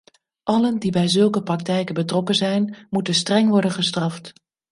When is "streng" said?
3.13-3.49